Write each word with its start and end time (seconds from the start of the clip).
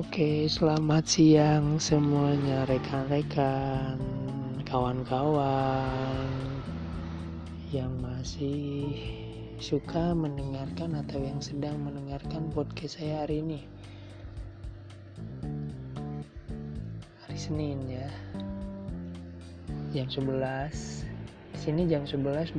Oke, 0.00 0.48
selamat 0.48 1.04
siang 1.04 1.76
semuanya 1.76 2.64
rekan-rekan, 2.64 4.00
kawan-kawan 4.64 6.24
yang 7.68 7.92
masih 8.00 8.96
suka 9.60 10.16
mendengarkan 10.16 10.96
atau 11.04 11.20
yang 11.20 11.36
sedang 11.44 11.76
mendengarkan 11.84 12.48
podcast 12.48 12.96
saya 12.96 13.28
hari 13.28 13.44
ini. 13.44 13.60
Hari 17.28 17.36
Senin 17.36 17.84
ya. 17.84 18.08
Jam 19.92 20.08
11. 20.08 21.04
Di 21.52 21.58
sini 21.60 21.84
jam 21.84 22.08
11.24 22.08 22.56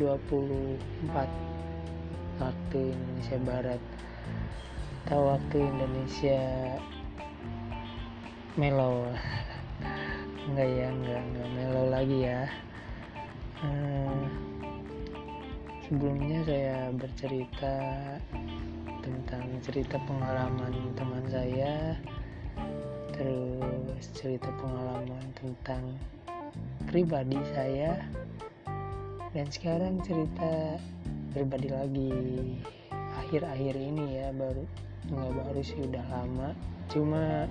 waktu 2.38 2.82
Indonesia 2.94 3.38
Barat 3.42 3.82
atau 5.10 5.34
waktu 5.34 5.58
Indonesia 5.58 6.78
mellow 8.60 9.08
enggak 10.52 10.68
ya 10.68 10.88
enggak 10.92 11.22
enggak 11.24 11.50
mellow 11.56 11.86
lagi 11.88 12.18
ya. 12.28 12.42
Hmm, 13.62 14.26
sebelumnya 15.88 16.40
saya 16.44 16.78
bercerita 16.92 17.76
tentang 19.00 19.46
cerita 19.64 19.96
pengalaman 20.04 20.74
teman 20.98 21.24
saya 21.30 21.96
terus 23.16 24.04
cerita 24.18 24.50
pengalaman 24.58 25.26
tentang 25.38 25.94
pribadi 26.90 27.38
saya 27.54 28.02
dan 29.32 29.48
sekarang 29.48 30.04
cerita 30.04 30.76
pribadi 31.32 31.70
lagi. 31.72 32.12
Akhir-akhir 33.22 33.80
ini 33.80 34.20
ya 34.20 34.34
baru 34.36 34.66
nggak 35.08 35.32
baru 35.40 35.62
sih 35.64 35.80
udah 35.88 36.06
lama. 36.12 36.50
Cuma 36.92 37.48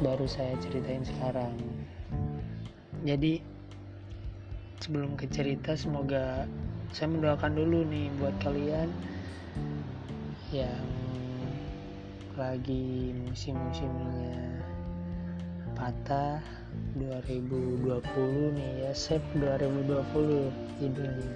baru 0.00 0.24
saya 0.24 0.56
ceritain 0.64 1.04
sekarang. 1.04 1.52
Jadi 3.04 3.44
sebelum 4.80 5.18
ke 5.18 5.28
cerita 5.28 5.76
semoga 5.76 6.48
saya 6.96 7.12
mendoakan 7.12 7.52
dulu 7.52 7.84
nih 7.84 8.08
buat 8.16 8.34
kalian 8.40 8.88
yang 10.54 10.88
lagi 12.38 13.12
musim-musimnya 13.28 14.64
patah. 15.76 16.40
2020 16.96 18.56
nih 18.56 18.70
ya 18.84 18.92
save 18.92 19.24
2020 19.36 20.52
judulnya 20.80 21.32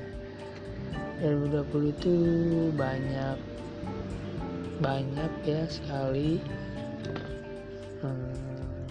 2020 1.20 1.96
itu 1.96 2.14
banyak 2.76 3.38
banyak 4.80 5.32
ya 5.48 5.64
sekali 5.64 6.40
hmm, 8.12 8.86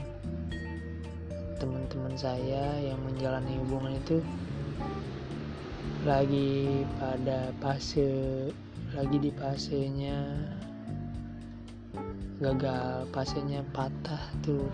teman-teman 1.56 2.16
saya 2.20 2.80
yang 2.84 3.00
menjalani 3.04 3.56
hubungan 3.64 3.96
itu 3.96 4.20
lagi 6.06 6.86
pada 7.02 7.50
fase 7.58 8.52
lagi 8.94 9.18
di 9.18 9.32
fasenya 9.34 10.22
gagal 12.40 13.08
fasenya 13.16 13.64
patah 13.72 14.22
tuh. 14.44 14.68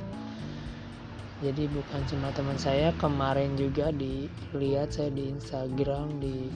Jadi 1.42 1.66
bukan 1.73 2.02
cuma 2.06 2.30
teman 2.36 2.58
saya 2.58 2.94
kemarin 3.02 3.58
juga 3.58 3.89
dilihat 3.89 4.94
saya 4.94 5.09
di 5.09 5.34
Instagram 5.34 6.22
di 6.22 6.52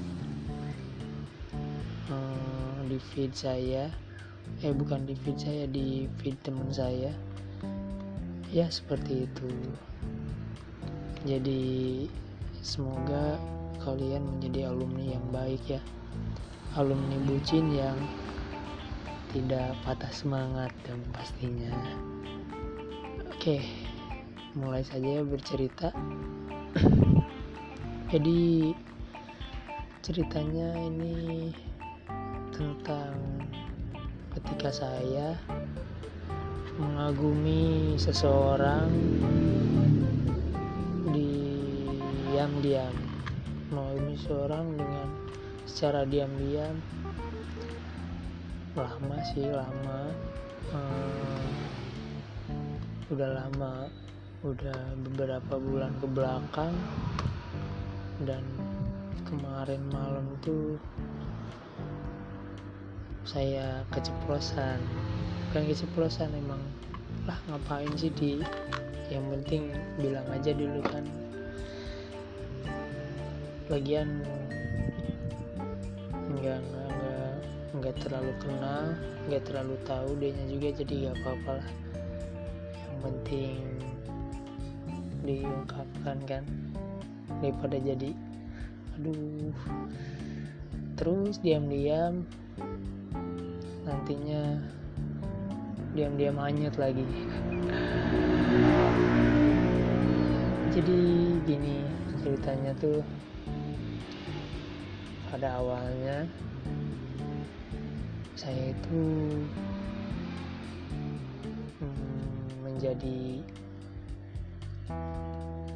di 2.86 2.97
feed 3.02 3.33
saya. 3.33 3.89
Eh 4.61 4.73
bukan 4.75 5.09
di 5.09 5.17
feed 5.17 5.38
saya 5.41 5.66
di 5.66 6.06
feed 6.22 6.38
teman 6.45 6.69
saya 6.69 7.09
ya 8.51 8.69
seperti 8.69 9.25
itu. 9.29 9.50
Jadi 11.25 12.06
semoga 12.61 13.41
kalian 13.81 14.25
menjadi 14.38 14.69
alumni 14.69 15.17
yang 15.17 15.25
baik 15.33 15.61
ya. 15.66 15.81
Alumni 16.78 17.17
bucin 17.25 17.72
yang 17.73 17.97
tidak 19.31 19.73
patah 19.85 20.11
semangat 20.11 20.72
dan 20.85 21.00
pastinya. 21.13 21.73
Oke 23.31 23.61
mulai 24.56 24.81
saja 24.88 25.19
bercerita. 25.27 25.91
Jadi 28.12 28.72
ceritanya 30.00 30.72
ini 30.79 31.51
tentang 32.56 33.19
ketika 34.31 34.72
saya 34.72 35.35
mengagumi 36.75 37.96
seseorang 37.96 38.91
diam-diam. 41.08 42.91
Mengagumi 43.72 44.16
seorang 44.19 44.75
dengan 44.75 45.08
secara 45.63 46.03
diam-diam. 46.03 46.75
Lama 48.75 49.18
sih 49.31 49.47
lama. 49.47 50.12
Hmm, 50.75 51.47
udah 53.07 53.30
lama. 53.40 53.88
Udah 54.44 54.81
beberapa 55.00 55.56
bulan 55.56 55.96
ke 56.03 56.07
belakang. 56.12 56.75
Dan 58.28 58.44
kemarin 59.24 59.84
malam 59.96 60.28
itu 60.44 60.75
saya 63.24 63.81
keceplosan 63.96 64.80
bukan 65.55 65.71
keceplosan 65.71 66.35
emang. 66.35 66.59
Lah 67.23 67.39
ngapain 67.47 67.88
sih 67.95 68.11
di 68.11 68.43
yang 69.07 69.23
penting 69.31 69.71
bilang 69.95 70.27
aja 70.27 70.51
dulu 70.51 70.83
kan 70.83 71.07
lagian 73.71 74.19
nggak 76.35 76.59
nggak 76.59 77.31
nggak 77.71 77.95
terlalu 78.03 78.35
kenal 78.44 78.99
nggak 79.31 79.47
terlalu 79.47 79.79
tahu 79.88 80.19
dia 80.19 80.35
juga 80.51 80.75
jadi 80.75 80.94
gak 81.07 81.23
apa-apa 81.23 81.51
lah. 81.63 81.69
Yang 82.75 82.99
penting 82.99 83.59
diungkapkan 85.23 86.17
kan. 86.27 86.44
Daripada 87.39 87.79
jadi 87.79 88.11
aduh. 88.99 89.55
Terus 90.99 91.39
diam-diam 91.39 92.27
nantinya 93.88 94.59
diam-diam 95.95 96.35
hanyut 96.35 96.75
lagi. 96.75 97.07
Jadi 100.75 101.00
gini 101.47 101.88
ceritanya 102.19 102.75
tuh 102.75 103.00
pada 105.31 105.56
awalnya 105.63 106.28
saya 108.35 108.75
itu 108.75 109.03
hmm, 111.79 112.44
menjadi 112.59 113.39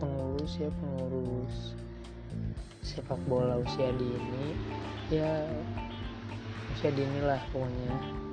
pengurus 0.04 0.60
ya 0.60 0.68
pengurus 0.84 1.80
sepak 2.84 3.20
bola 3.32 3.64
usia 3.64 3.96
dini. 3.96 4.52
Ya 5.08 5.48
usia 6.76 6.92
dini 6.92 7.24
lah 7.24 7.40
pokoknya 7.56 8.28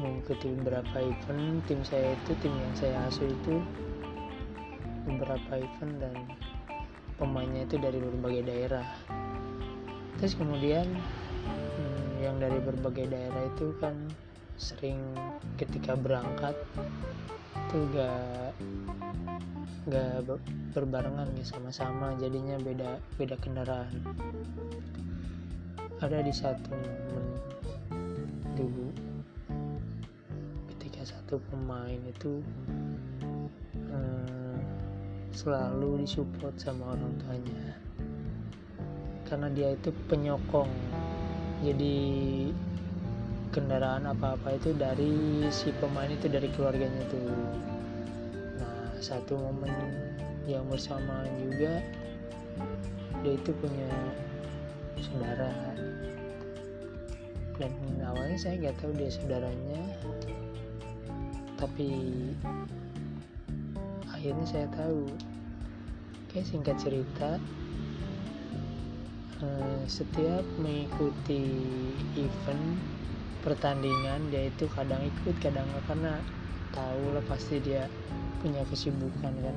mengikuti 0.00 0.48
beberapa 0.56 0.96
event 1.04 1.60
tim 1.68 1.80
saya 1.84 2.16
itu 2.16 2.32
tim 2.40 2.54
yang 2.54 2.74
saya 2.78 2.96
asuh 3.10 3.28
itu 3.28 3.60
beberapa 5.04 5.60
event 5.60 5.94
dan 6.00 6.14
pemainnya 7.20 7.68
itu 7.68 7.76
dari 7.76 7.98
berbagai 8.00 8.42
daerah. 8.46 8.88
Terus 10.16 10.38
kemudian 10.38 10.86
hmm, 10.86 12.24
yang 12.24 12.38
dari 12.40 12.56
berbagai 12.62 13.10
daerah 13.10 13.42
itu 13.52 13.74
kan 13.82 13.94
sering 14.56 15.00
ketika 15.58 15.98
berangkat 15.98 16.54
itu 17.68 17.78
gak 17.96 18.52
gak 19.90 20.22
berbarengan 20.76 21.26
nih 21.34 21.42
sama-sama 21.42 22.14
jadinya 22.16 22.56
beda 22.62 22.96
beda 23.18 23.36
kendaraan. 23.42 23.92
Ada 26.02 26.18
di 26.22 26.34
satu 26.34 26.74
momen 26.74 27.26
satu 31.02 31.42
pemain 31.50 31.98
itu 32.06 32.38
hmm, 33.74 34.56
selalu 35.34 36.06
disupport 36.06 36.54
sama 36.54 36.94
orang 36.94 37.12
tuanya. 37.22 37.64
Karena 39.26 39.48
dia 39.50 39.74
itu 39.74 39.90
penyokong. 40.06 40.70
Jadi 41.62 41.98
kendaraan 43.52 44.08
apa-apa 44.08 44.56
itu 44.56 44.72
dari 44.72 45.44
si 45.52 45.68
pemain 45.76 46.08
itu 46.08 46.24
dari 46.24 46.48
keluarganya 46.56 47.04
tuh 47.12 47.28
nah 48.56 48.96
satu 48.96 49.36
momen 49.36 49.68
yang 50.48 50.64
bersamaan 50.72 51.28
juga 51.36 51.84
dia 53.22 53.34
itu 53.38 53.50
punya 53.60 53.90
saudara. 54.98 55.52
Dan 57.60 57.70
awalnya 58.02 58.38
saya 58.40 58.58
nggak 58.58 58.76
tahu 58.82 58.90
dia 58.96 59.10
saudaranya 59.12 59.82
tapi 61.62 61.94
akhirnya 64.10 64.46
saya 64.50 64.66
tahu. 64.74 65.06
Oke 66.26 66.42
singkat 66.42 66.74
cerita 66.82 67.38
eh, 69.38 69.82
setiap 69.86 70.42
mengikuti 70.58 71.54
event 72.18 72.82
pertandingan 73.46 74.26
dia 74.34 74.50
itu 74.50 74.66
kadang 74.74 75.06
ikut 75.06 75.36
kadang 75.38 75.62
nggak 75.70 75.84
karena 75.86 76.14
tahu 76.74 77.04
lah 77.14 77.24
pasti 77.30 77.62
dia 77.62 77.86
punya 78.42 78.66
kesibukan 78.66 79.30
kan. 79.30 79.56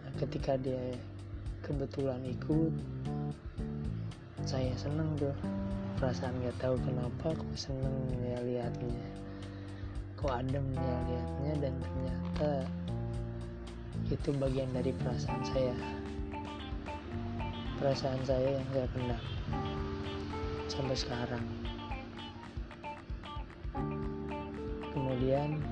Nah, 0.00 0.12
ketika 0.16 0.56
dia 0.56 0.96
kebetulan 1.60 2.24
ikut 2.24 2.72
saya 4.48 4.72
seneng 4.80 5.12
tuh. 5.20 5.36
Perasaan 5.98 6.30
nggak 6.40 6.62
tahu 6.62 6.78
kenapa 6.86 7.34
kok 7.34 7.52
seneng 7.58 8.06
ya 8.22 8.38
liatnya 8.38 9.27
kok 10.18 10.34
adem 10.34 10.66
ya 10.74 10.96
liatnya 11.06 11.52
dan 11.62 11.74
ternyata 11.78 12.50
itu 14.10 14.34
bagian 14.34 14.66
dari 14.74 14.90
perasaan 14.98 15.42
saya. 15.46 15.76
Perasaan 17.78 18.22
saya 18.26 18.58
yang 18.58 18.66
saya 18.74 18.86
pendam 18.90 19.22
sampai 20.66 20.96
sekarang. 20.98 21.44
Kemudian 24.90 25.62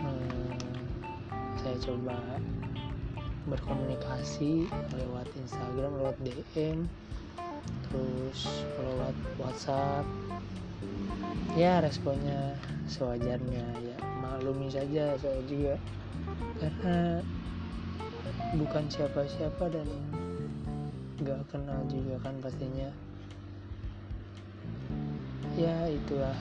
hmm, 0.00 0.56
saya 1.60 1.76
coba 1.84 2.16
berkomunikasi 3.44 4.64
lewat 4.96 5.28
Instagram 5.36 5.92
lewat 6.00 6.16
DM 6.24 6.88
terus 7.84 8.48
lewat 8.80 9.16
WhatsApp 9.36 10.08
ya 11.58 11.82
responnya 11.82 12.56
sewajarnya. 12.86 13.64
Ya 13.82 13.98
maklumi 14.22 14.70
saja 14.70 15.14
saya 15.18 15.40
juga. 15.46 15.74
Karena 16.60 17.20
bukan 18.56 18.84
siapa-siapa 18.90 19.64
dan 19.70 19.86
gak 21.22 21.42
kenal 21.52 21.80
juga 21.88 22.16
kan 22.24 22.34
pastinya. 22.40 22.90
Ya 25.58 25.76
itulah 25.90 26.36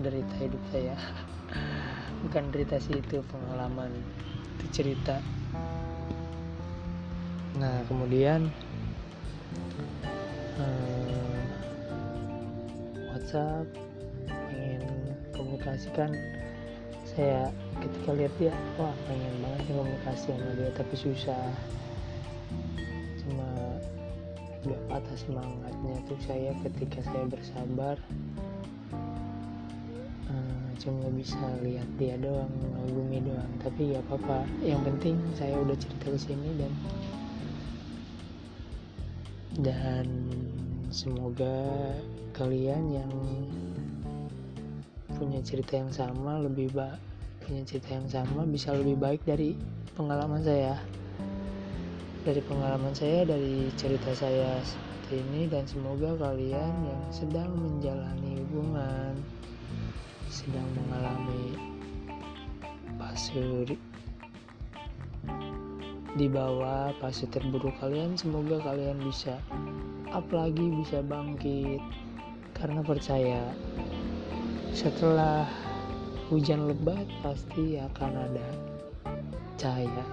derita 0.00 0.34
hidup 0.40 0.62
saya. 0.72 0.96
Bukan 2.24 2.52
derita 2.52 2.76
sih 2.76 3.00
itu 3.00 3.20
pengalaman 3.28 3.92
itu 4.60 4.66
cerita. 4.72 5.20
Nah 7.60 7.84
kemudian 7.88 8.48
hmm, 10.56 10.99
WhatsApp 13.30 13.70
ingin 14.50 14.82
komunikasikan. 15.30 16.10
Saya 17.06 17.46
ketika 17.78 18.10
lihat 18.18 18.34
dia 18.42 18.50
wah 18.74 18.90
pengen 19.06 19.34
banget 19.38 19.70
nih 19.70 19.74
komunikasi 19.78 20.34
sama 20.34 20.50
dia 20.58 20.70
tapi 20.74 20.94
susah. 20.98 21.46
Cuma 23.22 23.46
gak 24.66 24.82
patah 24.90 25.14
semangatnya 25.14 25.94
tuh 26.10 26.18
saya 26.26 26.50
ketika 26.66 27.06
saya 27.06 27.22
bersabar. 27.30 28.02
Uh, 30.26 30.66
cuma 30.82 31.06
bisa 31.14 31.38
lihat 31.62 31.86
dia 32.02 32.18
doang 32.18 32.50
ngagumi 32.50 33.30
doang 33.30 33.52
tapi 33.62 33.94
ya 33.94 34.02
apa-apa. 34.10 34.42
Yang 34.58 34.90
penting 34.90 35.14
saya 35.38 35.54
udah 35.54 35.78
cerita 35.78 36.06
ke 36.10 36.18
sini 36.18 36.50
dan 36.58 36.72
dan 39.62 40.06
semoga 40.90 41.94
kalian 42.40 42.88
yang 42.88 43.12
punya 45.20 45.44
cerita 45.44 45.76
yang 45.76 45.92
sama 45.92 46.40
lebih 46.40 46.72
baik 46.72 47.10
punya 47.44 47.66
cerita 47.66 47.98
yang 47.98 48.08
sama 48.08 48.46
bisa 48.46 48.70
lebih 48.72 48.96
baik 48.96 49.20
dari 49.26 49.58
pengalaman 49.98 50.38
saya. 50.38 50.78
Dari 52.22 52.38
pengalaman 52.46 52.94
saya 52.94 53.26
dari 53.26 53.68
cerita 53.74 54.14
saya 54.14 54.60
seperti 54.62 55.26
ini 55.26 55.50
dan 55.50 55.66
semoga 55.66 56.14
kalian 56.14 56.70
yang 56.86 57.02
sedang 57.10 57.50
menjalani 57.58 58.38
hubungan 58.46 59.18
sedang 60.30 60.70
mengalami 60.78 61.58
fase 62.94 63.74
di 66.14 66.26
bawah 66.30 66.94
fase 67.02 67.26
terburuk 67.26 67.74
kalian 67.82 68.14
semoga 68.14 68.62
kalian 68.62 69.02
bisa 69.02 69.34
apalagi 70.14 70.70
bisa 70.78 71.02
bangkit 71.02 71.82
karena 72.60 72.84
percaya 72.84 73.40
setelah 74.76 75.48
hujan 76.28 76.68
lebat 76.68 77.08
pasti 77.24 77.80
akan 77.80 78.12
ada 78.30 78.48
cahaya. 79.56 80.04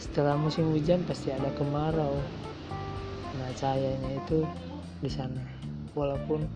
Setelah 0.00 0.40
musim 0.40 0.72
hujan 0.72 1.04
pasti 1.04 1.28
ada 1.28 1.52
kemarau. 1.60 2.16
Nah 3.36 3.52
cahayanya 3.52 4.16
itu 4.16 4.48
di 5.04 5.12
sana. 5.12 5.44
Walaupun 5.92 6.48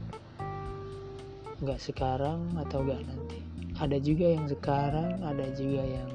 nggak 1.60 1.78
sekarang 1.78 2.48
atau 2.56 2.80
nggak 2.88 3.04
nanti. 3.04 3.38
Ada 3.76 4.00
juga 4.00 4.32
yang 4.32 4.48
sekarang 4.48 5.20
ada 5.28 5.44
juga 5.52 5.84
yang 5.84 6.10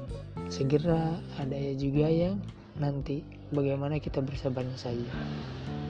segera 0.50 1.22
ada 1.38 1.56
juga 1.78 2.10
yang 2.10 2.42
nanti. 2.82 3.22
Bagaimana 3.54 4.02
kita 4.02 4.18
bersabarnya 4.18 4.74
saja. 4.74 5.10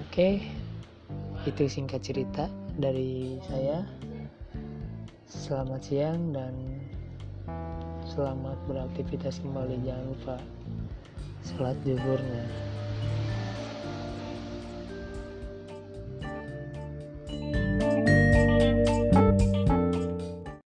Oke 0.04 0.59
itu 1.48 1.64
singkat 1.72 2.04
cerita 2.04 2.52
dari 2.76 3.40
saya. 3.48 3.80
Selamat 5.24 5.80
siang 5.80 6.36
dan 6.36 6.52
selamat 8.04 8.60
beraktivitas 8.68 9.40
kembali. 9.40 9.80
Jangan 9.86 10.04
lupa 10.12 10.36
sholat 11.40 11.76
zuhurnya 11.86 12.69